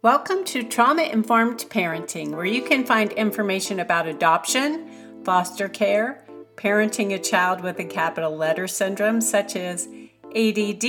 [0.00, 4.88] Welcome to Trauma Informed Parenting, where you can find information about adoption,
[5.24, 6.24] foster care,
[6.54, 9.88] parenting a child with a capital letter syndrome such as
[10.26, 10.84] ADD,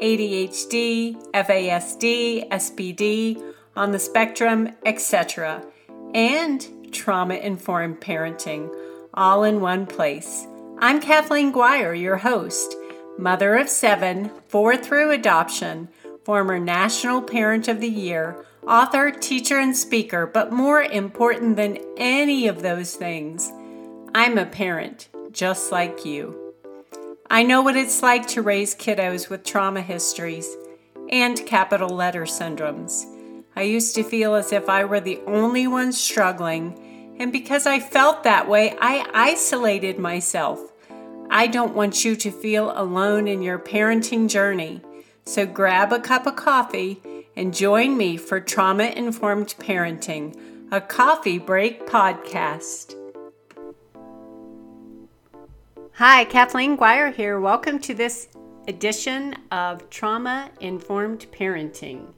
[0.00, 5.62] ADHD, FASD, SPD, on the spectrum, etc.,
[6.14, 8.74] and trauma informed parenting,
[9.12, 10.46] all in one place.
[10.78, 12.76] I'm Kathleen Guire, your host,
[13.18, 15.90] mother of seven, four through adoption
[16.24, 22.46] former National Parent of the Year, author, teacher, and speaker, but more important than any
[22.46, 23.50] of those things,
[24.14, 26.54] I'm a parent just like you.
[27.30, 30.56] I know what it's like to raise kiddos with trauma histories
[31.08, 33.06] and capital letter syndromes.
[33.56, 37.80] I used to feel as if I were the only one struggling, and because I
[37.80, 40.72] felt that way, I isolated myself.
[41.30, 44.82] I don't want you to feel alone in your parenting journey.
[45.24, 47.00] So grab a cup of coffee
[47.36, 50.36] and join me for Trauma Informed Parenting,
[50.72, 52.96] a coffee break podcast.
[55.92, 57.38] Hi, Kathleen Guire here.
[57.38, 58.28] Welcome to this
[58.66, 62.12] edition of Trauma Informed Parenting.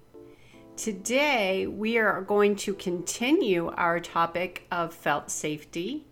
[0.75, 6.06] Today, we are going to continue our topic of felt safety,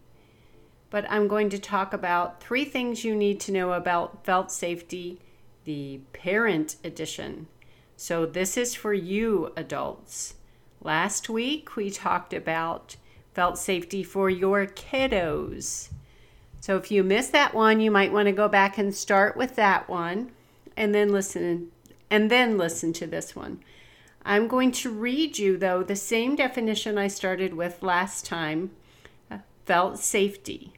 [0.91, 5.21] but I'm going to talk about three things you need to know about felt safety
[5.65, 7.47] the Parent Edition.
[7.97, 10.35] So, this is for you adults.
[10.83, 12.97] Last week we talked about
[13.35, 15.91] felt safety for your kiddos.
[16.61, 19.57] So, if you missed that one, you might want to go back and start with
[19.57, 20.33] that one
[20.77, 21.71] and then listen
[22.11, 23.61] and then listen to this one.
[24.25, 28.71] I'm going to read you though the same definition I started with last time,
[29.31, 30.75] uh, felt safety.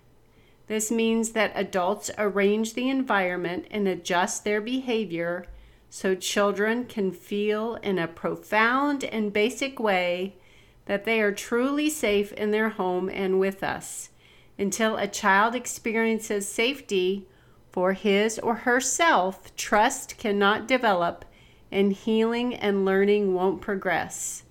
[0.67, 5.47] This means that adults arrange the environment and adjust their behavior
[5.91, 10.37] so children can feel in a profound and basic way
[10.87, 14.11] that they are truly safe in their home and with us.
[14.59, 17.27] Until a child experiences safety
[17.71, 21.25] for his or herself, trust cannot develop
[21.71, 24.45] and healing and learning won't progress.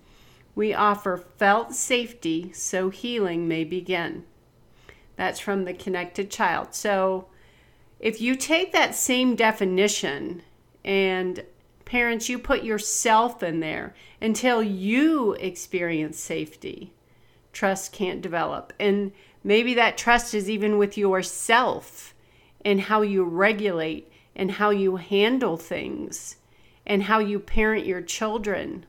[0.56, 4.25] We offer felt safety so healing may begin.
[5.23, 6.75] That's from the connected child.
[6.75, 7.28] So
[7.97, 10.41] if you take that same definition
[10.84, 11.45] and
[11.85, 16.91] parents, you put yourself in there until you experience safety,
[17.53, 18.73] trust can't develop.
[18.81, 19.13] And
[19.45, 22.13] maybe that trust is even with yourself
[22.66, 26.35] and how you regulate and how you handle things
[26.85, 28.85] and how you parent your children.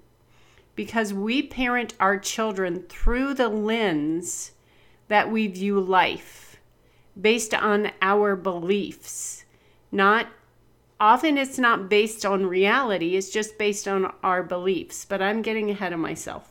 [0.74, 4.50] Because we parent our children through the lens
[5.14, 6.56] that we view life
[7.20, 9.44] based on our beliefs.
[9.92, 10.26] Not
[10.98, 15.70] often it's not based on reality, it's just based on our beliefs, but I'm getting
[15.70, 16.50] ahead of myself.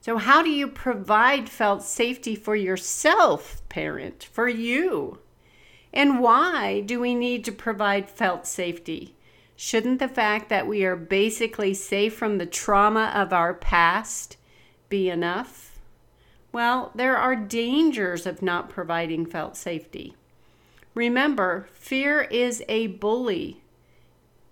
[0.00, 5.20] So, how do you provide felt safety for yourself, parent, for you?
[5.92, 9.14] And why do we need to provide felt safety?
[9.54, 14.36] Shouldn't the fact that we are basically safe from the trauma of our past
[14.88, 15.73] be enough?
[16.54, 20.14] Well, there are dangers of not providing felt safety.
[20.94, 23.64] Remember, fear is a bully.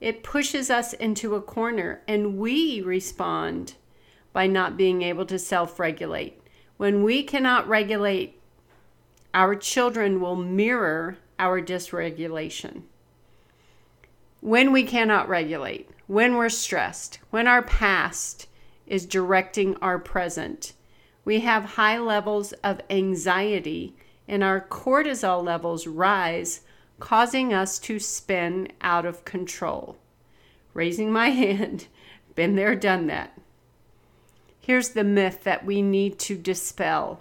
[0.01, 3.75] It pushes us into a corner, and we respond
[4.33, 6.43] by not being able to self regulate.
[6.77, 8.37] When we cannot regulate,
[9.33, 12.83] our children will mirror our dysregulation.
[14.41, 18.49] When we cannot regulate, when we're stressed, when our past
[18.89, 20.73] is directing our present,
[21.25, 23.95] we have high levels of anxiety
[24.27, 26.63] and our cortisol levels rise,
[27.01, 29.97] causing us to spin out of control.
[30.75, 31.87] Raising my hand,
[32.35, 33.39] been there, done that.
[34.61, 37.21] Here's the myth that we need to dispel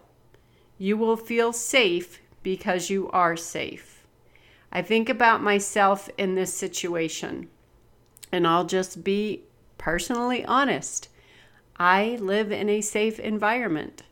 [0.78, 4.04] you will feel safe because you are safe.
[4.72, 7.50] I think about myself in this situation,
[8.32, 9.44] and I'll just be
[9.78, 11.10] personally honest.
[11.84, 14.04] I live in a safe environment.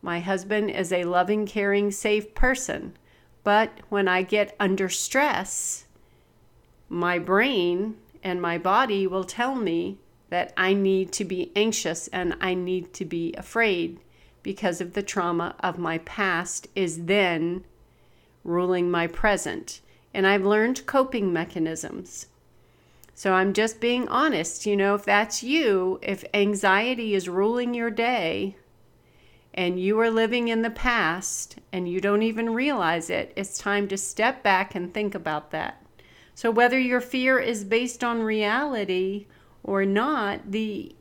[0.00, 2.96] My husband is a loving, caring, safe person.
[3.44, 5.84] But when I get under stress,
[6.88, 9.98] my brain and my body will tell me
[10.30, 14.00] that I need to be anxious and I need to be afraid
[14.42, 17.66] because of the trauma of my past is then
[18.42, 19.82] ruling my present.
[20.14, 22.28] And I've learned coping mechanisms.
[23.18, 24.66] So I'm just being honest.
[24.66, 28.56] You know, if that's you, if anxiety is ruling your day
[29.54, 33.88] and you are living in the past and you don't even realize it, it's time
[33.88, 35.82] to step back and think about that.
[36.34, 39.26] So whether your fear is based on reality
[39.64, 40.94] or not, the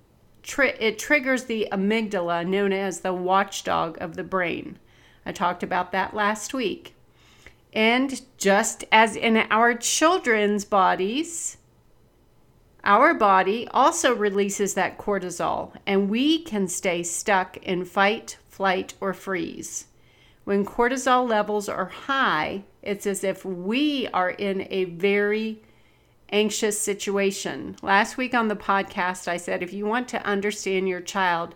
[0.57, 4.79] it triggers the amygdala, known as the watchdog of the brain.
[5.25, 6.95] I talked about that last week.
[7.73, 11.57] And just as in our children's bodies,
[12.85, 19.13] our body also releases that cortisol, and we can stay stuck in fight, flight, or
[19.13, 19.87] freeze.
[20.43, 25.63] When cortisol levels are high, it's as if we are in a very
[26.29, 27.75] anxious situation.
[27.81, 31.55] Last week on the podcast, I said if you want to understand your child,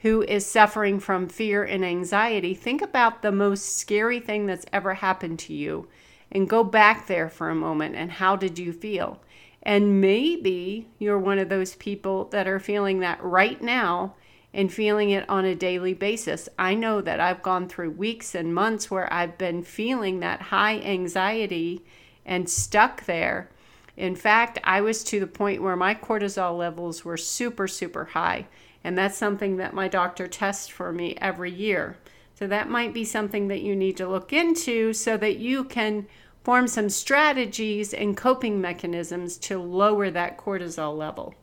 [0.00, 4.94] who is suffering from fear and anxiety, think about the most scary thing that's ever
[4.94, 5.88] happened to you
[6.30, 9.18] and go back there for a moment and how did you feel?
[9.66, 14.14] And maybe you're one of those people that are feeling that right now
[14.54, 16.48] and feeling it on a daily basis.
[16.56, 20.78] I know that I've gone through weeks and months where I've been feeling that high
[20.78, 21.84] anxiety
[22.24, 23.50] and stuck there.
[23.96, 28.46] In fact, I was to the point where my cortisol levels were super, super high.
[28.84, 31.96] And that's something that my doctor tests for me every year.
[32.36, 36.06] So that might be something that you need to look into so that you can
[36.46, 41.34] form some strategies and coping mechanisms to lower that cortisol level.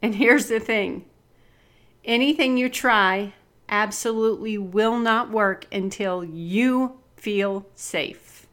[0.00, 1.04] And here's the thing
[2.02, 3.34] anything you try
[3.68, 8.46] absolutely will not work until you feel safe.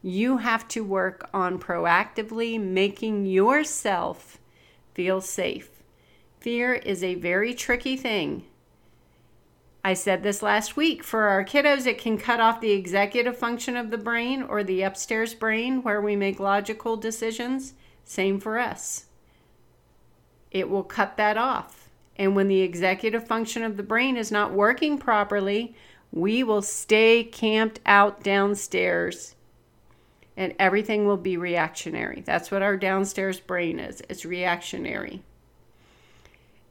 [0.00, 4.38] You have to work on proactively making yourself
[4.94, 5.68] feel safe.
[6.40, 8.46] Fear is a very tricky thing.
[9.86, 11.04] I said this last week.
[11.04, 14.82] For our kiddos, it can cut off the executive function of the brain or the
[14.82, 17.74] upstairs brain where we make logical decisions.
[18.04, 19.04] Same for us.
[20.50, 21.88] It will cut that off.
[22.16, 25.76] And when the executive function of the brain is not working properly,
[26.10, 29.36] we will stay camped out downstairs
[30.36, 32.22] and everything will be reactionary.
[32.22, 35.22] That's what our downstairs brain is it's reactionary.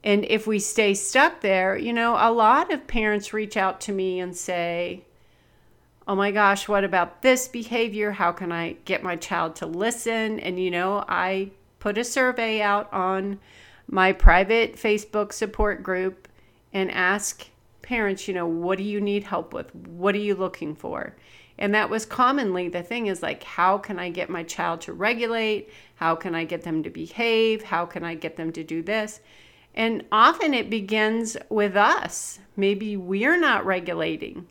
[0.05, 3.91] And if we stay stuck there, you know, a lot of parents reach out to
[3.91, 5.03] me and say,
[6.07, 8.11] Oh my gosh, what about this behavior?
[8.11, 10.39] How can I get my child to listen?
[10.39, 11.49] And, you know, I
[11.79, 13.39] put a survey out on
[13.87, 16.27] my private Facebook support group
[16.71, 17.47] and ask
[17.81, 19.73] parents, you know, what do you need help with?
[19.73, 21.15] What are you looking for?
[21.57, 24.93] And that was commonly the thing is like, how can I get my child to
[24.93, 25.71] regulate?
[25.95, 27.63] How can I get them to behave?
[27.63, 29.21] How can I get them to do this?
[29.75, 32.39] And often it begins with us.
[32.55, 34.47] Maybe we're not regulating.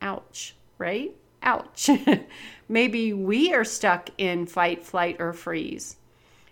[0.00, 1.14] Ouch, right?
[1.42, 1.90] Ouch.
[2.68, 5.96] Maybe we are stuck in fight, flight, or freeze.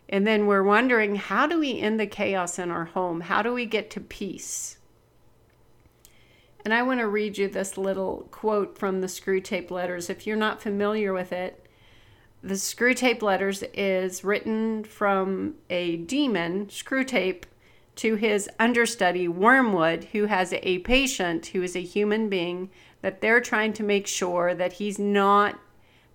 [0.09, 3.21] And then we're wondering how do we end the chaos in our home?
[3.23, 4.79] How do we get to peace?
[6.65, 10.11] And I want to read you this little quote from the Screwtape Letters.
[10.11, 11.65] If you're not familiar with it,
[12.43, 17.45] the Screwtape Letters is written from a demon, Screwtape,
[17.97, 22.71] to his understudy, Wormwood, who has a patient who is a human being
[23.01, 25.59] that they're trying to make sure that he's not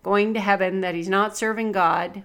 [0.03, 2.23] going to heaven, that he's not serving God.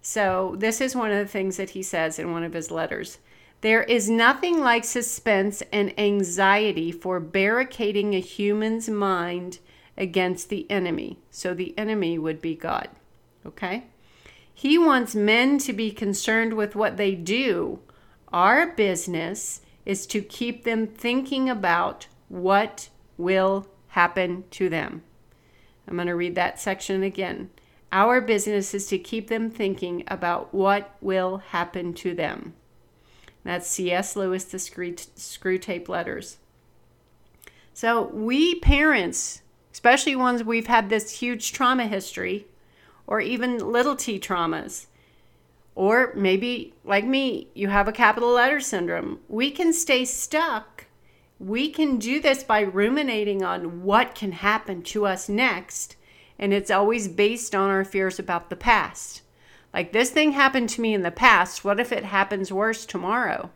[0.00, 3.18] So, this is one of the things that he says in one of his letters.
[3.60, 9.60] There is nothing like suspense and anxiety for barricading a human's mind
[9.96, 11.18] against the enemy.
[11.30, 12.88] So, the enemy would be God.
[13.46, 13.84] Okay?
[14.52, 17.78] He wants men to be concerned with what they do
[18.32, 25.02] our business is to keep them thinking about what will happen to them.
[25.86, 27.50] I'm going to read that section again.
[27.90, 32.54] Our business is to keep them thinking about what will happen to them.
[33.44, 34.16] That's C.S.
[34.16, 36.38] Lewis, the screw, Tape Letters.
[37.74, 42.46] So, we parents, especially ones we've had this huge trauma history,
[43.06, 44.86] or even little t traumas,
[45.74, 49.20] or maybe, like me, you have a capital letter syndrome.
[49.28, 50.86] We can stay stuck.
[51.38, 55.96] We can do this by ruminating on what can happen to us next.
[56.38, 59.22] And it's always based on our fears about the past.
[59.72, 61.64] Like, this thing happened to me in the past.
[61.64, 63.50] What if it happens worse tomorrow?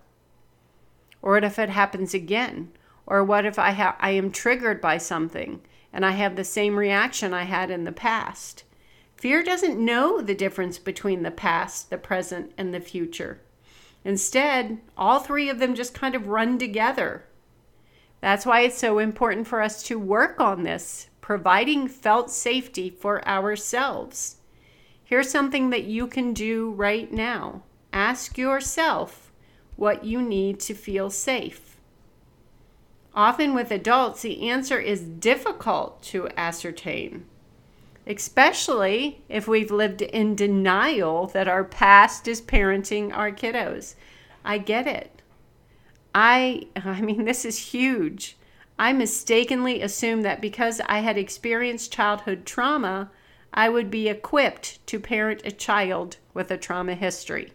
[1.21, 2.73] Or what if it happens again?
[3.07, 5.61] Or what if I, ha- I am triggered by something
[5.93, 8.65] and I have the same reaction I had in the past?
[9.17, 13.41] Fear doesn't know the difference between the past, the present, and the future.
[14.05, 17.25] Instead, all three of them just kind of run together.
[18.21, 23.27] That's why it's so important for us to work on this, providing felt safety for
[23.27, 24.37] ourselves.
[25.03, 29.33] Here's something that you can do right now ask yourself
[29.77, 31.79] what you need to feel safe.
[33.15, 37.25] Often with adults, the answer is difficult to ascertain
[38.07, 43.95] especially if we've lived in denial that our past is parenting our kiddos.
[44.45, 45.23] I get it.
[46.15, 48.37] I I mean this is huge.
[48.79, 53.11] I mistakenly assumed that because I had experienced childhood trauma,
[53.53, 57.55] I would be equipped to parent a child with a trauma history.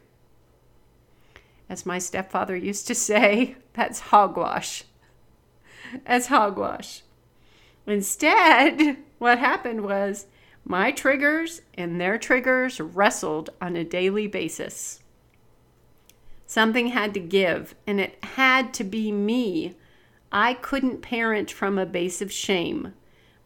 [1.69, 4.83] As my stepfather used to say, that's hogwash.
[6.05, 7.03] That's hogwash.
[7.85, 10.25] Instead, what happened was
[10.63, 15.01] my triggers and their triggers wrestled on a daily basis.
[16.45, 19.75] Something had to give, and it had to be me.
[20.31, 22.93] I couldn't parent from a base of shame.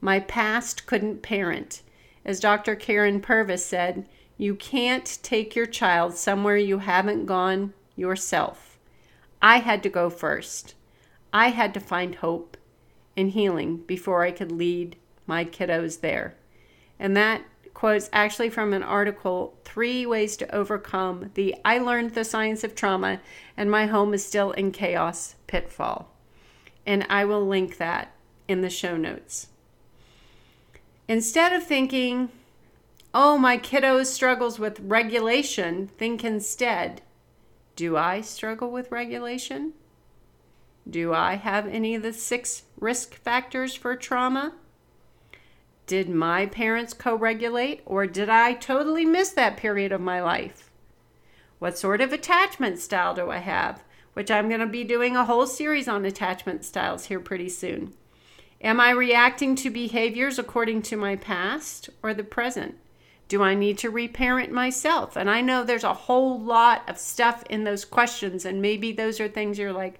[0.01, 1.81] My past couldn't parent.
[2.25, 2.75] As Dr.
[2.75, 4.07] Karyn Purvis said,
[4.37, 8.77] you can't take your child somewhere you haven't gone yourself.
[9.41, 10.75] I had to go first.
[11.31, 12.57] I had to find hope
[13.15, 16.35] and healing before I could lead my kiddos there.
[16.99, 22.23] And that quote's actually from an article Three Ways to Overcome the I Learned the
[22.23, 23.19] Science of Trauma
[23.57, 26.09] and My Home is Still in Chaos Pitfall.
[26.85, 28.13] And I will link that
[28.47, 29.47] in the show notes.
[31.07, 32.29] Instead of thinking,
[33.13, 37.01] oh, my kiddo struggles with regulation, think instead,
[37.75, 39.73] do I struggle with regulation?
[40.89, 44.53] Do I have any of the six risk factors for trauma?
[45.87, 50.71] Did my parents co regulate, or did I totally miss that period of my life?
[51.59, 53.83] What sort of attachment style do I have?
[54.13, 57.93] Which I'm going to be doing a whole series on attachment styles here pretty soon.
[58.61, 62.77] Am I reacting to behaviors according to my past or the present?
[63.27, 65.15] Do I need to reparent myself?
[65.15, 69.19] And I know there's a whole lot of stuff in those questions, and maybe those
[69.19, 69.99] are things you're like,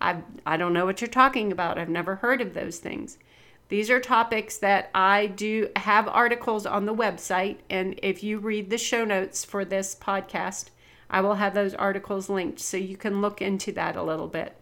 [0.00, 1.78] I, I don't know what you're talking about.
[1.78, 3.18] I've never heard of those things.
[3.68, 7.58] These are topics that I do have articles on the website.
[7.68, 10.66] And if you read the show notes for this podcast,
[11.10, 14.56] I will have those articles linked so you can look into that a little bit.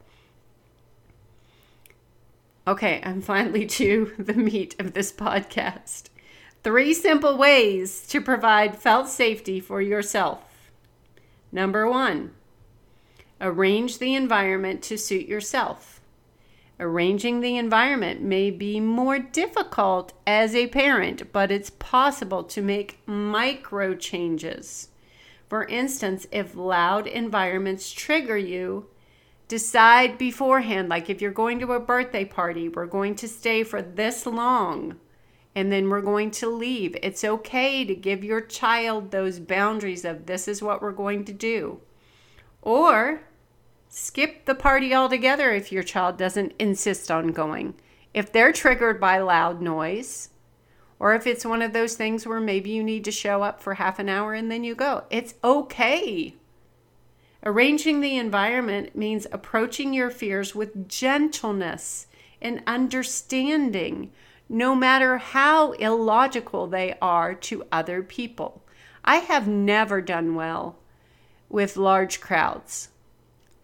[2.67, 6.05] Okay, I'm finally to the meat of this podcast.
[6.63, 10.71] Three simple ways to provide felt safety for yourself.
[11.53, 12.33] Number one,
[13.39, 16.01] arrange the environment to suit yourself.
[16.81, 22.99] Arranging the environment may be more difficult as a parent, but it's possible to make
[23.07, 24.89] micro changes.
[25.49, 28.87] For instance, if loud environments trigger you,
[29.47, 33.81] decide beforehand like if you're going to a birthday party, we're going to stay for
[33.81, 34.97] this long
[35.55, 36.97] and then we're going to leave.
[37.03, 41.33] It's okay to give your child those boundaries of this is what we're going to
[41.33, 41.81] do.
[42.63, 43.23] Or
[43.97, 47.75] Skip the party altogether if your child doesn't insist on going.
[48.13, 50.31] If they're triggered by loud noise,
[50.99, 53.75] or if it's one of those things where maybe you need to show up for
[53.75, 56.35] half an hour and then you go, it's okay.
[57.45, 62.09] Arranging the environment means approaching your fears with gentleness
[62.43, 64.11] and understanding,
[64.49, 68.65] no matter how illogical they are to other people.
[69.05, 70.81] I have never done well
[71.49, 72.89] with large crowds.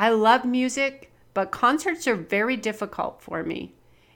[0.01, 3.75] I love music, but concerts are very difficult for me.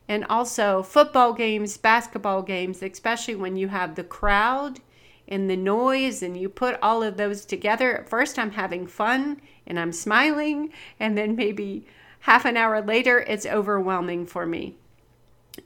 [0.09, 4.81] And also, football games, basketball games, especially when you have the crowd
[5.29, 7.99] and the noise and you put all of those together.
[7.99, 11.85] At first, I'm having fun and I'm smiling, and then maybe
[12.21, 14.77] half an hour later, it's overwhelming for me.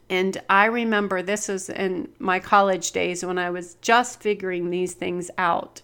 [0.09, 4.95] And I remember this was in my college days when I was just figuring these
[4.95, 5.81] things out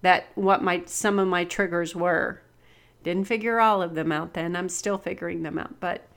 [0.00, 2.40] that what my some of my triggers were.
[3.04, 4.56] Didn't figure all of them out then.
[4.56, 5.78] I'm still figuring them out.
[5.78, 6.08] But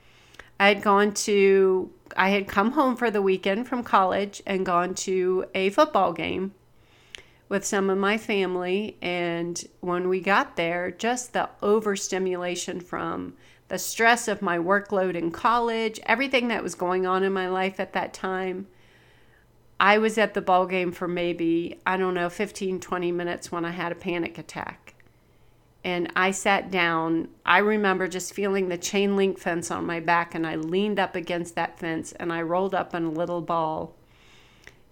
[0.58, 4.94] I had gone to, I had come home for the weekend from college and gone
[4.96, 6.54] to a football game
[7.48, 8.96] with some of my family.
[9.00, 13.34] And when we got there, just the overstimulation from
[13.68, 17.78] the stress of my workload in college, everything that was going on in my life
[17.78, 18.66] at that time.
[19.78, 23.66] I was at the ball game for maybe, I don't know, 15, 20 minutes when
[23.66, 24.87] I had a panic attack
[25.88, 27.28] and I sat down.
[27.46, 31.16] I remember just feeling the chain link fence on my back, and I leaned up
[31.16, 33.94] against that fence and I rolled up in a little ball.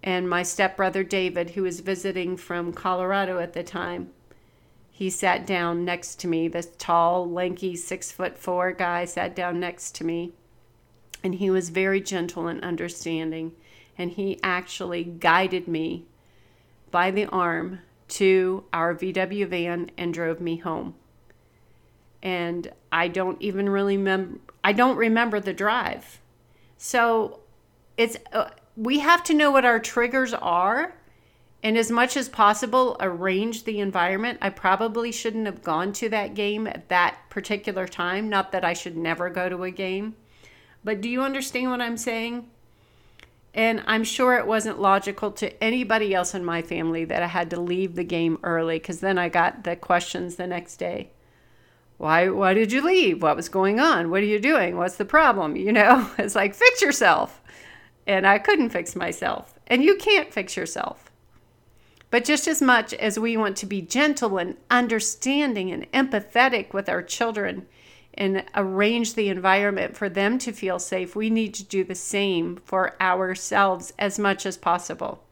[0.01, 4.09] And my stepbrother David, who was visiting from Colorado at the time,
[4.89, 6.47] he sat down next to me.
[6.47, 10.31] This tall, lanky, six foot four guy sat down next to me.
[11.23, 13.51] And he was very gentle and understanding.
[13.99, 16.05] And he actually guided me
[16.89, 20.95] by the arm to our VW van and drove me home.
[22.23, 26.19] And I don't even really remember I don't remember the drive.
[26.77, 27.39] So
[27.95, 30.93] it's uh, we have to know what our triggers are
[31.63, 34.39] and as much as possible arrange the environment.
[34.41, 38.29] I probably shouldn't have gone to that game at that particular time.
[38.29, 40.15] Not that I should never go to a game,
[40.83, 42.49] but do you understand what I'm saying?
[43.53, 47.49] And I'm sure it wasn't logical to anybody else in my family that I had
[47.51, 51.11] to leave the game early because then I got the questions the next day.
[51.97, 53.23] Why, why did you leave?
[53.23, 54.11] What was going on?
[54.11, 54.77] What are you doing?
[54.77, 55.55] What's the problem?
[55.55, 57.41] You know, it's like, fix yourself.
[58.05, 59.55] And I couldn't fix myself.
[59.65, 61.11] And you can't fix yourself.
[62.09, 66.87] But just as much as we want to be gentle and understanding and empathetic with
[66.87, 67.65] our children
[68.17, 72.57] and arrange the environment for them to feel safe, we need to do the same
[72.65, 75.23] for ourselves as much as possible.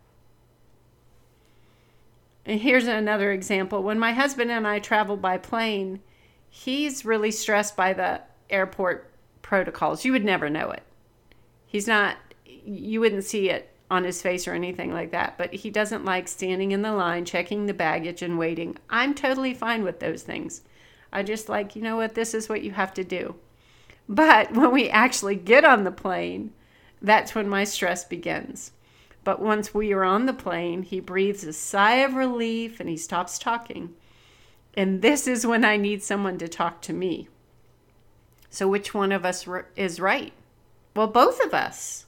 [2.46, 3.82] And here's another example.
[3.82, 6.00] When my husband and I travel by plane,
[6.48, 9.12] he's really stressed by the airport
[9.42, 10.06] protocols.
[10.06, 10.84] You would never know it.
[11.66, 15.72] He's not, you wouldn't see it on his face or anything like that, but he
[15.72, 18.78] doesn't like standing in the line, checking the baggage, and waiting.
[18.90, 20.62] I'm totally fine with those things.
[21.16, 23.36] I just like, you know what, this is what you have to do.
[24.10, 26.52] But when we actually get on the plane,
[27.02, 28.74] that's when my stress begins.
[29.24, 32.98] But once we are on the plane, he breathes a sigh of relief and he
[32.98, 33.94] stops talking.
[34.76, 37.30] And this is when I need someone to talk to me.
[38.50, 40.34] So, which one of us is right?
[40.96, 42.06] Well, both of us.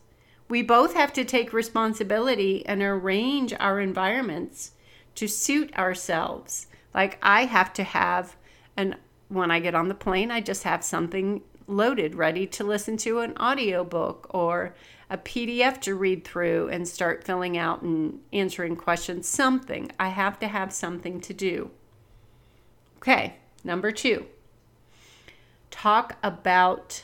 [0.49, 4.71] We both have to take responsibility and arrange our environments
[5.15, 6.67] to suit ourselves.
[6.93, 8.35] Like, I have to have
[8.77, 8.95] and
[9.27, 13.19] when I get on the plane, I just have something loaded, ready to listen to
[13.19, 14.73] an audiobook or
[15.09, 19.27] a PDF to read through and start filling out and answering questions.
[19.27, 19.91] Something.
[19.99, 21.71] I have to have something to do.
[22.97, 24.25] Okay, number two
[25.69, 27.03] talk about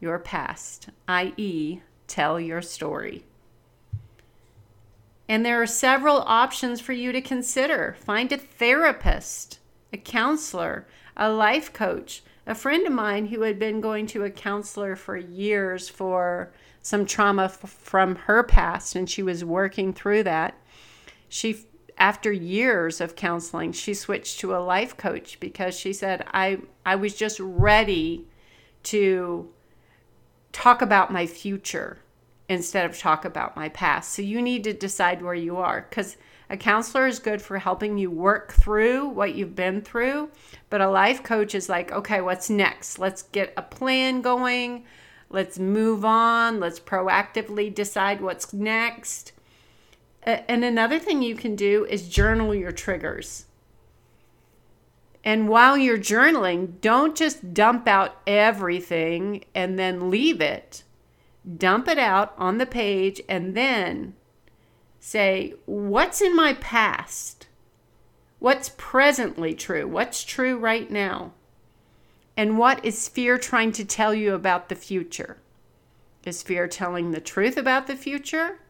[0.00, 3.24] your past, i.e., tell your story.
[5.28, 7.94] And there are several options for you to consider.
[8.00, 9.59] Find a therapist,
[9.92, 12.22] a counselor, a life coach.
[12.46, 17.04] A friend of mine who had been going to a counselor for years for some
[17.04, 20.54] trauma f- from her past, and she was working through that.
[21.28, 21.66] She,
[21.98, 26.96] after years of counseling, she switched to a life coach because she said, I, I
[26.96, 28.26] was just ready
[28.84, 29.50] to
[30.52, 31.98] talk about my future
[32.48, 34.12] instead of talk about my past.
[34.12, 36.16] So you need to decide where you are because
[36.50, 40.30] a counselor is good for helping you work through what you've been through,
[40.68, 42.98] but a life coach is like, okay, what's next?
[42.98, 44.84] Let's get a plan going.
[45.28, 46.58] Let's move on.
[46.58, 49.32] Let's proactively decide what's next.
[50.24, 53.46] And another thing you can do is journal your triggers.
[55.22, 60.82] And while you're journaling, don't just dump out everything and then leave it.
[61.56, 64.14] Dump it out on the page and then
[65.00, 67.48] say, what's in my past?
[68.38, 69.88] What's presently true?
[69.88, 71.32] What's true right now?
[72.36, 75.38] And what is fear trying to tell you about the future?
[76.24, 78.60] Is fear telling the truth about the future?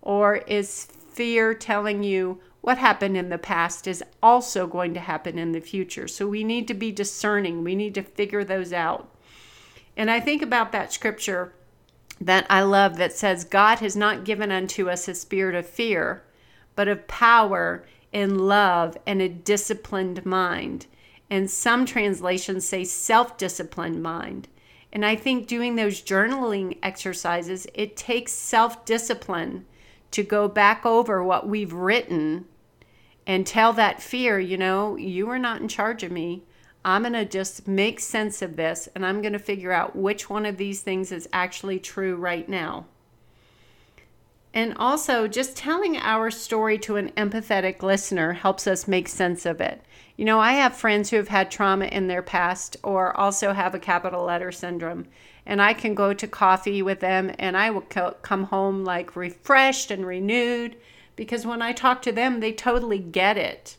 [0.00, 5.38] Or is fear telling you what happened in the past is also going to happen
[5.38, 6.08] in the future?
[6.08, 7.62] So we need to be discerning.
[7.62, 9.14] We need to figure those out.
[9.96, 11.52] And I think about that scripture
[12.20, 16.22] that I love that says, God has not given unto us a spirit of fear,
[16.76, 20.86] but of power and love and a disciplined mind.
[21.30, 24.48] And some translations say self disciplined mind.
[24.92, 29.64] And I think doing those journaling exercises, it takes self discipline
[30.10, 32.46] to go back over what we've written
[33.26, 36.42] and tell that fear, you know, you are not in charge of me.
[36.84, 40.30] I'm going to just make sense of this and I'm going to figure out which
[40.30, 42.86] one of these things is actually true right now.
[44.52, 49.60] And also, just telling our story to an empathetic listener helps us make sense of
[49.60, 49.80] it.
[50.16, 53.74] You know, I have friends who have had trauma in their past or also have
[53.74, 55.06] a capital letter syndrome,
[55.46, 59.14] and I can go to coffee with them and I will co- come home like
[59.14, 60.76] refreshed and renewed
[61.14, 63.76] because when I talk to them, they totally get it.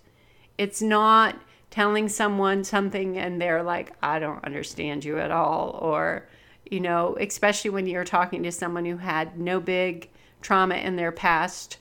[0.57, 1.35] It's not
[1.71, 5.79] telling someone something and they're like, I don't understand you at all.
[5.81, 6.27] Or,
[6.69, 10.09] you know, especially when you're talking to someone who had no big
[10.41, 11.77] trauma in their past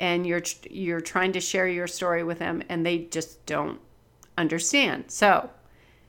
[0.00, 3.78] and you're you're trying to share your story with them and they just don't
[4.38, 5.04] understand.
[5.08, 5.50] So,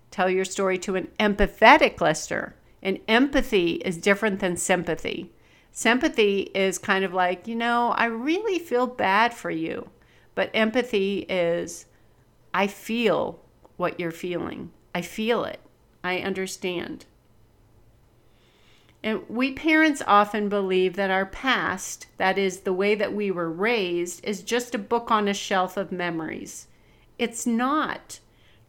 [0.10, 2.56] tell your story to an empathetic listener.
[2.82, 5.32] And empathy is different than sympathy.
[5.71, 9.89] Sympathy is kind of like, you know, I really feel bad for you.
[10.34, 11.86] But empathy is
[12.53, 13.39] I feel
[13.77, 14.71] what you're feeling.
[14.93, 15.59] I feel it.
[16.03, 17.05] I understand.
[19.03, 23.49] And we parents often believe that our past, that is, the way that we were
[23.49, 26.67] raised, is just a book on a shelf of memories.
[27.17, 28.19] It's not.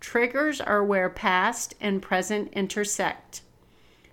[0.00, 3.42] Triggers are where past and present intersect.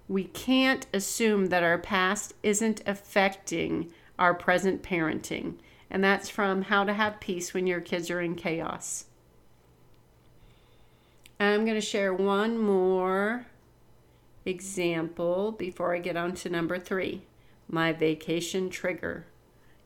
[0.08, 5.56] We can't assume that our past isn't affecting our present parenting.
[5.90, 9.06] And that's from How to Have Peace When Your Kids Are in Chaos.
[11.40, 13.46] I'm going to share one more
[14.46, 17.24] example before I get on to number three
[17.72, 19.28] my vacation trigger.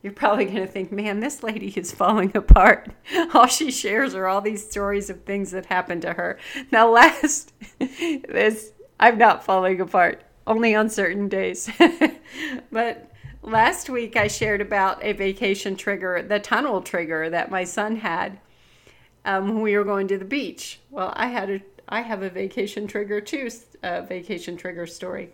[0.02, 2.90] You're probably going to think, man, this lady is falling apart.
[3.34, 6.38] All she shares are all these stories of things that happened to her.
[6.72, 11.70] Now, last, this, I'm not falling apart, only on certain days.
[12.70, 13.10] but
[13.42, 18.40] last week I shared about a vacation trigger, the tunnel trigger that my son had
[19.24, 20.80] um, when we were going to the beach.
[20.90, 23.50] Well, I had a I have a vacation trigger too,
[23.82, 25.30] a vacation trigger story.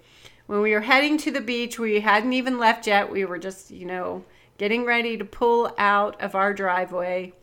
[0.46, 3.10] When we were heading to the beach, we hadn't even left yet.
[3.10, 4.24] We were just, you know,
[4.58, 7.34] getting ready to pull out of our driveway.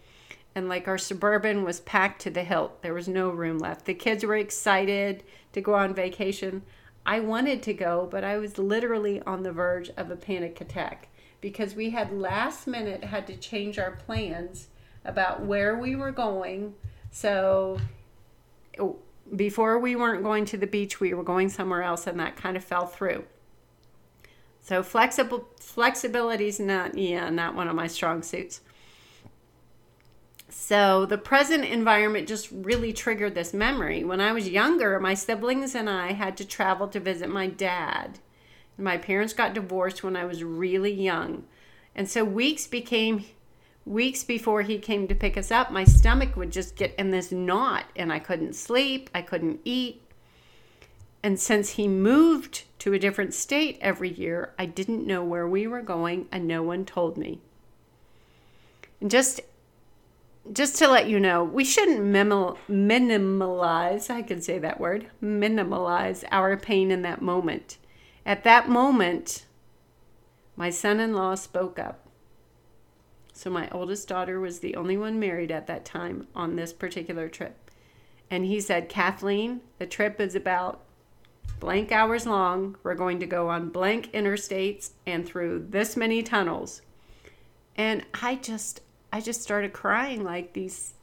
[0.56, 2.82] And like our suburban was packed to the hilt.
[2.82, 3.86] There was no room left.
[3.86, 6.64] The kids were excited to go on vacation.
[7.06, 11.08] I wanted to go, but I was literally on the verge of a panic attack
[11.40, 14.68] because we had last minute had to change our plans
[15.08, 16.76] about where we were going.
[17.12, 17.80] So
[19.36, 22.56] before we weren't going to the beach, we were going somewhere else, and that kind
[22.56, 23.26] of fell through.
[24.62, 28.60] So flexible flexibility is not yeah not one of my strong suits.
[30.50, 34.04] So the present environment just really triggered this memory.
[34.04, 38.20] When I was younger, my siblings and I had to travel to visit my dad.
[38.78, 41.46] My parents got divorced when I was really young.
[41.96, 43.26] And so weeks became
[43.88, 47.32] weeks before he came to pick us up, my stomach would just get in this
[47.32, 50.02] knot and I couldn't sleep, I couldn't eat.
[51.23, 55.67] And since he moved to a different state every year, I didn't know where we
[55.67, 57.39] were going and no one told me.
[59.02, 59.41] And just
[60.54, 66.56] just to let you know, we shouldn't minimalize, I can say that word, minimalize our
[66.56, 67.78] pain in that moment.
[68.26, 69.45] At that moment,
[70.56, 72.07] my son in law spoke up.
[73.38, 77.30] So my oldest daughter was the only one married at that time on this particular
[77.30, 77.69] trip.
[78.32, 80.82] And he said, Kathleen, the trip is about
[81.60, 82.78] blank hours long.
[82.82, 86.82] We're going to go on blank interstates and through this many tunnels.
[87.76, 88.82] And I just
[89.13, 90.93] I just started crying like these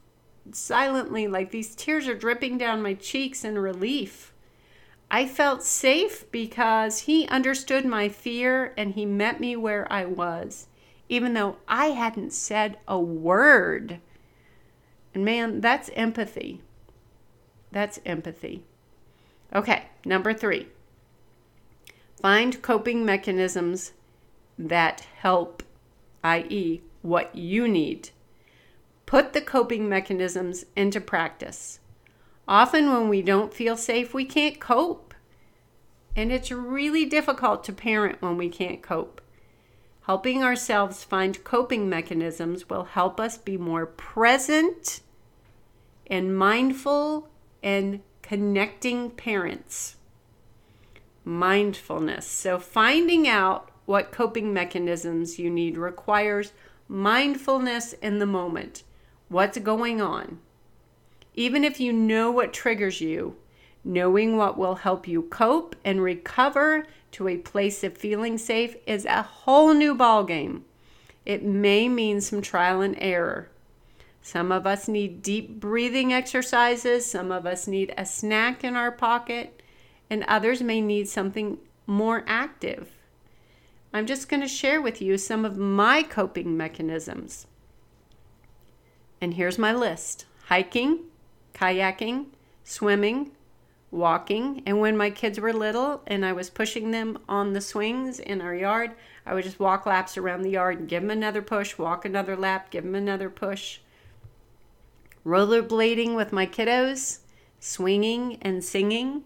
[0.51, 4.33] silently like these tears are dripping down my cheeks in relief.
[5.09, 10.67] I felt safe because he understood my fear and he met me where I was
[11.09, 13.99] even though I hadn't said a word.
[15.13, 16.61] And man, that's empathy.
[17.71, 18.63] That's empathy.
[19.53, 20.67] Okay, number three
[22.21, 23.93] find coping mechanisms
[24.57, 25.61] that help,
[26.23, 28.09] i.e., what you need.
[29.05, 31.79] Put the coping mechanisms into practice.
[32.47, 35.13] Often, when we don't feel safe, we can't cope.
[36.15, 39.21] And it's really difficult to parent when we can't cope.
[40.05, 45.01] Helping ourselves find coping mechanisms will help us be more present
[46.05, 47.27] and mindful
[47.63, 49.95] and connecting parents.
[51.23, 52.27] Mindfulness.
[52.27, 56.53] So, finding out what coping mechanisms you need requires
[56.87, 58.83] mindfulness in the moment.
[59.27, 60.39] What's going on?
[61.33, 63.37] Even if you know what triggers you,
[63.83, 66.85] knowing what will help you cope and recover
[67.15, 70.63] to a place of feeling safe is a whole new ballgame.
[71.25, 73.49] It may mean some trial and error.
[74.21, 78.91] Some of us need deep breathing exercises, some of us need a snack in our
[78.91, 79.61] pocket,
[80.09, 82.91] and others may need something more active.
[83.93, 87.47] I'm just going to share with you some of my coping mechanisms.
[89.21, 91.05] And here's my list hiking,
[91.53, 92.25] kayaking,
[92.65, 93.31] swimming,
[93.95, 94.61] walking.
[94.65, 98.41] And when my kids were little and I was pushing them on the swings in
[98.41, 98.91] our yard,
[99.25, 102.35] I would just walk laps around the yard and give them another push, walk another
[102.35, 103.79] lap, give them another push.
[105.25, 107.19] Rollerblading with my kiddos,
[107.59, 109.23] swinging and singing.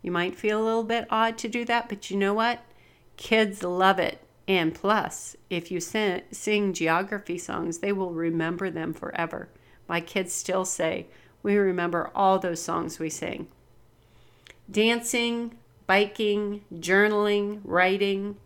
[0.00, 2.60] You might feel a little bit odd to do that, but you know what?
[3.16, 4.22] Kids love it.
[4.48, 9.48] And plus, if you sing, geography songs, they will remember them forever.
[9.88, 11.06] My kids still say,
[11.42, 13.48] We remember all those songs we sing
[14.70, 18.36] dancing, biking, journaling, writing.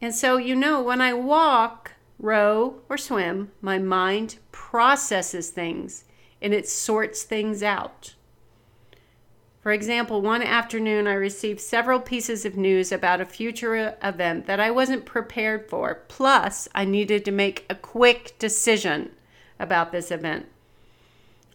[0.00, 6.04] And so, you know, when I walk, row, or swim, my mind processes things
[6.40, 8.14] and it sorts things out.
[9.60, 14.58] For example, one afternoon I received several pieces of news about a future event that
[14.58, 15.96] I wasn't prepared for.
[16.08, 19.10] Plus, I needed to make a quick decision
[19.58, 20.46] about this event.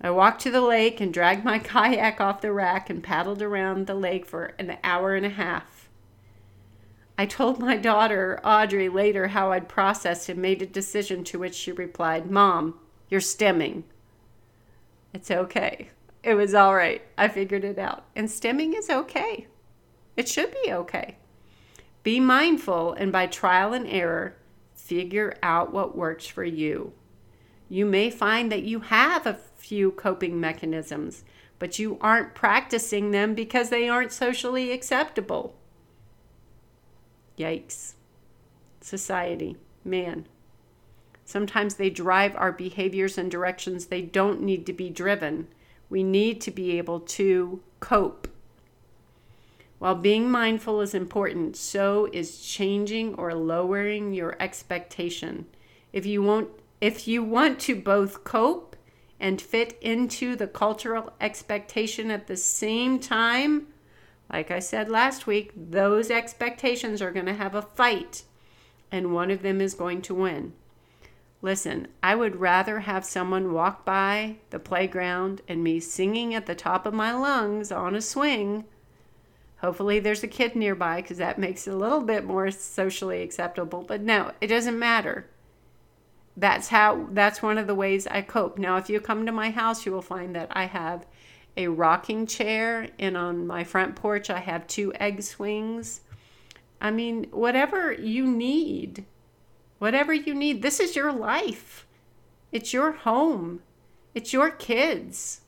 [0.01, 3.87] I walked to the lake and dragged my kayak off the rack and paddled around
[3.87, 5.89] the lake for an hour and a half.
[7.17, 11.55] I told my daughter, Audrey, later how I'd processed and made a decision to which
[11.55, 12.77] she replied, Mom,
[13.09, 13.83] you're stimming.
[15.13, 15.89] It's okay.
[16.23, 17.01] It was all right.
[17.17, 18.03] I figured it out.
[18.15, 19.47] And stimming is okay.
[20.17, 21.17] It should be okay.
[22.03, 24.35] Be mindful and by trial and error,
[24.73, 26.93] figure out what works for you.
[27.69, 31.23] You may find that you have a few coping mechanisms,
[31.57, 35.55] but you aren't practicing them because they aren't socially acceptable.
[37.35, 37.93] Yikes.
[38.79, 40.27] Society, man.
[41.25, 45.47] Sometimes they drive our behaviors in directions they don't need to be driven.
[45.89, 48.27] We need to be able to cope.
[49.79, 55.47] While being mindful is important, so is changing or lowering your expectation.
[55.91, 56.49] If you want
[56.79, 58.74] if you want to both cope
[59.19, 63.67] and fit into the cultural expectation at the same time,
[64.31, 68.23] like I said last week, those expectations are going to have a fight,
[68.91, 70.53] and one of them is going to win.
[71.41, 76.55] Listen, I would rather have someone walk by the playground and me singing at the
[76.55, 78.65] top of my lungs on a swing.
[79.57, 83.83] Hopefully, there's a kid nearby because that makes it a little bit more socially acceptable.
[83.87, 85.27] But no, it doesn't matter.
[86.37, 88.57] That's how, that's one of the ways I cope.
[88.57, 91.05] Now, if you come to my house, you will find that I have
[91.57, 96.01] a rocking chair, and on my front porch, I have two egg swings.
[96.81, 99.05] I mean, whatever you need,
[99.79, 101.87] whatever you need, this is your life.
[102.51, 103.61] It's your home,
[104.13, 105.41] it's your kids.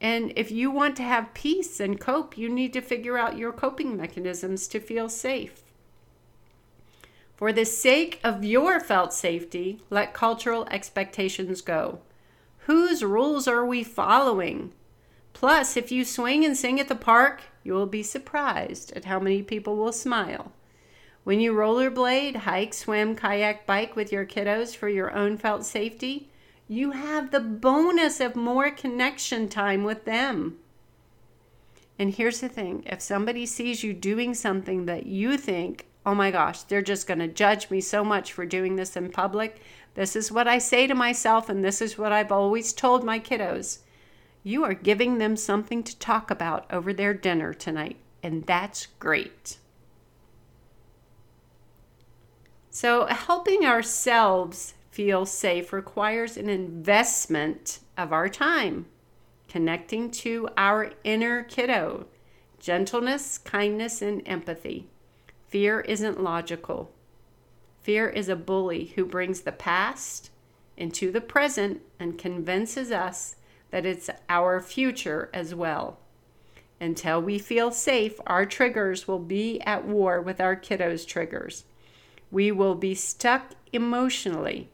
[0.00, 3.52] And if you want to have peace and cope, you need to figure out your
[3.52, 5.62] coping mechanisms to feel safe.
[7.42, 11.98] For the sake of your felt safety, let cultural expectations go.
[12.66, 14.72] Whose rules are we following?
[15.32, 19.18] Plus, if you swing and sing at the park, you will be surprised at how
[19.18, 20.52] many people will smile.
[21.24, 26.28] When you rollerblade, hike, swim, kayak, bike with your kiddos for your own felt safety,
[26.68, 30.58] you have the bonus of more connection time with them.
[31.98, 36.30] And here's the thing if somebody sees you doing something that you think, oh my
[36.30, 39.60] gosh, they're just going to judge me so much for doing this in public,
[39.94, 43.18] this is what I say to myself, and this is what I've always told my
[43.18, 43.78] kiddos
[44.44, 49.58] you are giving them something to talk about over their dinner tonight, and that's great.
[52.70, 58.86] So, helping ourselves feel safe requires an investment of our time,
[59.48, 62.06] connecting to our inner kiddo,
[62.58, 64.88] gentleness, kindness, and empathy.
[65.52, 66.90] Fear isn't logical.
[67.82, 70.30] Fear is a bully who brings the past
[70.78, 73.36] into the present and convinces us
[73.70, 75.98] that it's our future as well.
[76.80, 81.64] Until we feel safe, our triggers will be at war with our kiddos' triggers.
[82.30, 84.70] We will be stuck emotionally.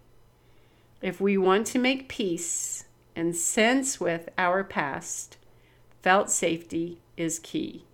[1.03, 2.85] If we want to make peace
[3.17, 5.39] and sense with our past,
[6.03, 7.88] felt safety is key.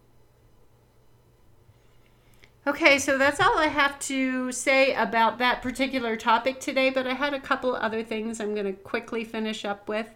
[2.67, 7.13] Okay, so that's all I have to say about that particular topic today, but I
[7.13, 10.09] had a couple other things I'm going to quickly finish up with.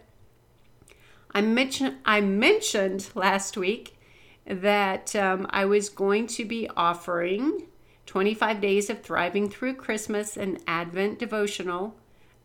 [1.31, 3.99] I mentioned I mentioned last week
[4.47, 7.67] that um, I was going to be offering
[8.07, 11.95] 25 days of thriving through Christmas and Advent devotional,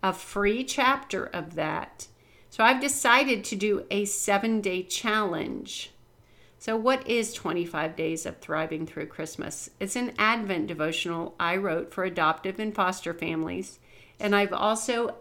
[0.02, 2.08] a free chapter of that.
[2.50, 5.93] So I've decided to do a seven day challenge.
[6.64, 9.68] So, what is 25 Days of Thriving Through Christmas?
[9.80, 13.80] It's an Advent devotional I wrote for adoptive and foster families.
[14.18, 15.16] And I've also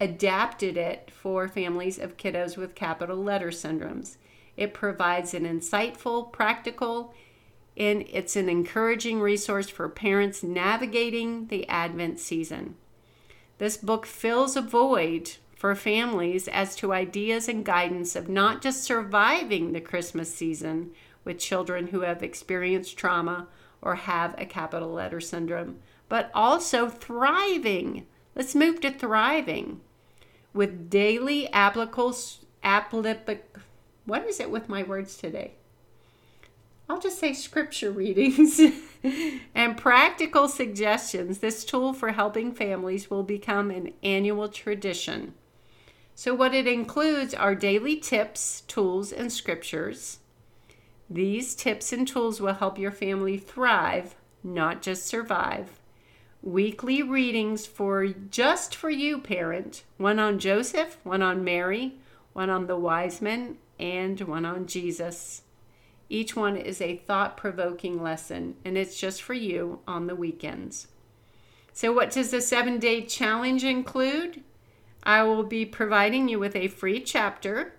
[0.00, 4.16] adapted it for families of kiddos with capital letter syndromes.
[4.56, 7.12] It provides an insightful, practical,
[7.76, 12.74] and it's an encouraging resource for parents navigating the Advent season.
[13.58, 18.84] This book fills a void for families as to ideas and guidance of not just
[18.84, 20.90] surviving the Christmas season
[21.24, 23.48] with children who have experienced trauma
[23.80, 25.78] or have a capital letter syndrome,
[26.10, 28.06] but also thriving.
[28.34, 29.80] Let's move to thriving
[30.52, 32.16] with daily applicable,
[32.62, 33.40] applic,
[34.04, 35.54] what is it with my words today?
[36.88, 38.60] I'll just say scripture readings
[39.54, 41.38] and practical suggestions.
[41.38, 45.34] This tool for helping families will become an annual tradition.
[46.18, 50.20] So, what it includes are daily tips, tools, and scriptures.
[51.10, 55.78] These tips and tools will help your family thrive, not just survive.
[56.42, 59.84] Weekly readings for just for you, parent.
[59.98, 61.96] One on Joseph, one on Mary,
[62.32, 65.42] one on the wise men, and one on Jesus.
[66.08, 70.86] Each one is a thought provoking lesson, and it's just for you on the weekends.
[71.74, 74.42] So, what does the seven day challenge include?
[75.06, 77.72] I will be providing you with a free chapter,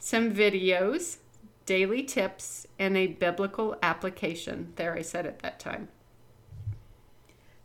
[0.00, 1.18] some videos,
[1.64, 4.72] daily tips, and a biblical application.
[4.74, 5.88] There, I said it that time.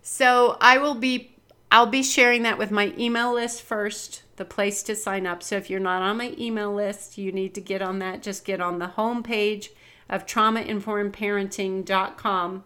[0.03, 1.31] So, I will be
[1.71, 5.41] I'll be sharing that with my email list first, the place to sign up.
[5.41, 8.21] So if you're not on my email list, you need to get on that.
[8.21, 9.71] Just get on the home page
[10.07, 12.63] of traumainformedparenting.com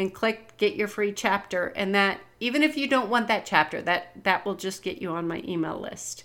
[0.00, 3.82] and click get your free chapter and that even if you don't want that chapter,
[3.82, 6.24] that that will just get you on my email list.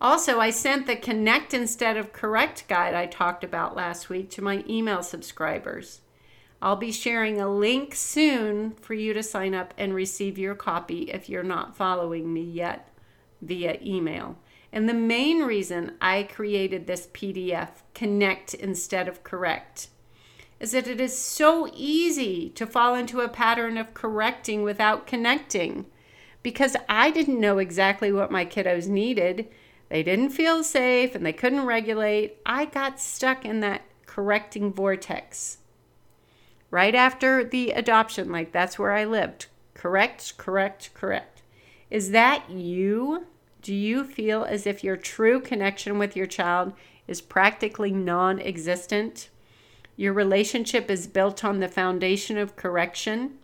[0.00, 4.42] Also, I sent the connect instead of correct guide I talked about last week to
[4.42, 6.00] my email subscribers.
[6.60, 11.10] I'll be sharing a link soon for you to sign up and receive your copy
[11.10, 12.88] if you're not following me yet
[13.42, 14.38] via email.
[14.72, 19.88] And the main reason I created this PDF, Connect instead of Correct,
[20.60, 25.86] is that it is so easy to fall into a pattern of correcting without connecting.
[26.42, 29.48] Because I didn't know exactly what my kiddos needed.
[29.88, 32.36] They didn't feel safe and they couldn't regulate.
[32.44, 35.58] I got stuck in that correcting vortex
[36.74, 39.46] right after the adoption, like that's where I lived.
[39.74, 41.42] Correct, correct, correct.
[41.88, 43.28] Is that you?
[43.62, 46.72] Do you feel as if your true connection with your child
[47.06, 49.30] is practically non existent?
[49.96, 53.38] Your relationship is built on the foundation of correction.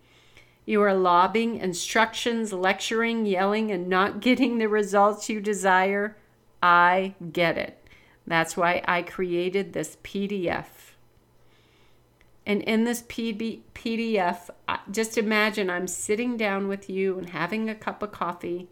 [0.67, 6.17] You are lobbing instructions, lecturing, yelling, and not getting the results you desire.
[6.63, 7.85] I get it.
[8.27, 10.67] That's why I created this PDF.
[12.47, 14.51] And in this PB, PDF,
[14.91, 18.69] just imagine I'm sitting down with you and having a cup of coffee.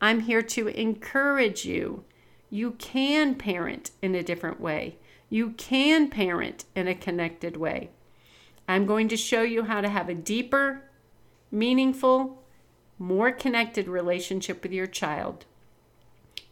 [0.00, 2.04] I'm here to encourage you.
[2.50, 4.98] You can parent in a different way.
[5.30, 7.90] You can parent in a connected way.
[8.66, 10.82] I'm going to show you how to have a deeper,
[11.50, 12.42] meaningful,
[12.98, 15.44] more connected relationship with your child.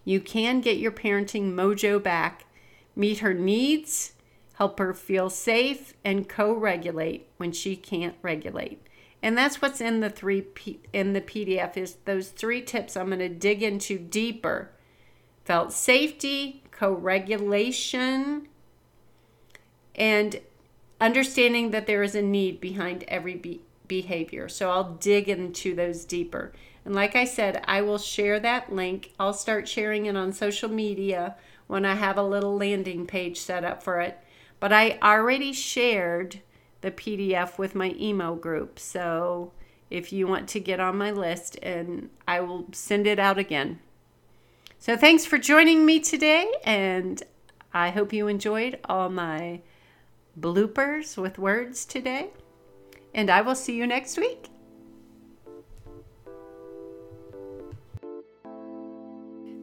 [0.05, 2.47] You can get your parenting mojo back,
[2.95, 4.13] meet her needs,
[4.55, 8.87] help her feel safe and co-regulate when she can't regulate.
[9.23, 13.09] And that's what's in the three P- in the PDF is those three tips I'm
[13.09, 14.71] going to dig into deeper.
[15.45, 18.49] Felt safety, co-regulation,
[19.97, 20.41] and
[21.01, 24.49] understanding that there is a need behind every be- behavior.
[24.49, 26.53] So I'll dig into those deeper.
[26.85, 29.13] And like I said, I will share that link.
[29.19, 33.65] I'll start sharing it on social media when I have a little landing page set
[33.65, 34.19] up for it.
[34.61, 36.41] But I already shared
[36.81, 38.79] the PDF with my email group.
[38.79, 39.53] So
[39.91, 43.81] if you want to get on my list, and I will send it out again.
[44.79, 47.23] So thanks for joining me today, and
[47.73, 49.61] I hope you enjoyed all my
[50.39, 52.31] bloopers with words today.
[53.15, 54.51] And I will see you next week.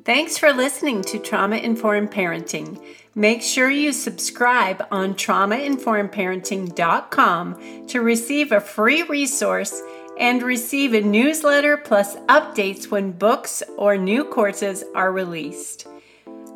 [0.06, 2.84] Thanks for listening to Trauma Informed Parenting.
[3.16, 9.82] Make sure you subscribe on traumainformedparenting.com to receive a free resource
[10.18, 15.88] and receive a newsletter plus updates when books or new courses are released.